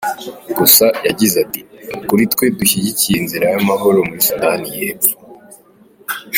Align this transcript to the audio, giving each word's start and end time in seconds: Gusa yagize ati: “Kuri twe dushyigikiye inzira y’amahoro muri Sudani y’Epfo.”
Gusa 0.57 0.85
yagize 1.07 1.35
ati: 1.45 1.61
“Kuri 2.07 2.23
twe 2.33 2.45
dushyigikiye 2.57 3.15
inzira 3.21 3.45
y’amahoro 3.53 3.97
muri 4.07 4.21
Sudani 4.27 4.69
y’Epfo.” 4.81 5.13